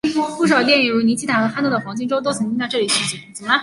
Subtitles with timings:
[0.35, 3.47] 不少电影如尼基塔和憨豆的黄金周都曾经在这里取景。